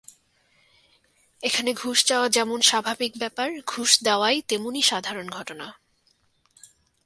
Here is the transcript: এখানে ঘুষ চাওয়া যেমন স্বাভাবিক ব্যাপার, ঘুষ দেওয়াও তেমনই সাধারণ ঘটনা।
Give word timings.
এখানে 1.43 1.73
ঘুষ 1.73 1.97
চাওয়া 2.05 2.29
যেমন 2.29 2.61
স্বাভাবিক 2.61 3.13
ব্যাপার, 3.19 3.49
ঘুষ 3.67 3.91
দেওয়াও 4.03 4.41
তেমনই 4.47 4.81
সাধারণ 4.81 5.27
ঘটনা। 5.29 5.67